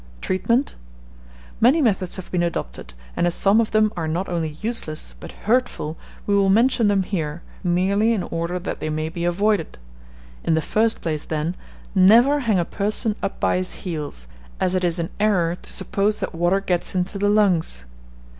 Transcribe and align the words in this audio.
Treatment. 0.19 0.73
Many 1.59 1.79
methods 1.79 2.15
have 2.15 2.31
been 2.31 2.41
adopted, 2.41 2.95
and 3.15 3.27
as 3.27 3.35
some 3.35 3.61
of 3.61 3.69
them 3.69 3.93
are 3.95 4.07
not 4.07 4.27
only 4.27 4.49
useless, 4.59 5.13
but 5.19 5.31
hurtful, 5.43 5.95
we 6.25 6.33
will 6.33 6.49
mention 6.49 6.87
them 6.87 7.03
here, 7.03 7.43
merely 7.63 8.11
in 8.11 8.23
order 8.23 8.57
that 8.57 8.79
they 8.79 8.89
may 8.89 9.09
be 9.09 9.25
avoided. 9.25 9.77
In 10.43 10.55
the 10.55 10.59
first 10.59 11.01
place, 11.01 11.25
then, 11.25 11.53
never 11.93 12.39
hang 12.39 12.57
a 12.57 12.65
person 12.65 13.15
up 13.21 13.39
by 13.39 13.57
his 13.57 13.73
heels, 13.85 14.27
as 14.59 14.73
it 14.73 14.83
is 14.83 14.97
an 14.97 15.11
error 15.19 15.53
to 15.53 15.71
suppose 15.71 16.19
that 16.19 16.33
water 16.33 16.61
gets 16.61 16.95
into 16.95 17.19
the 17.19 17.29
lungs. 17.29 17.85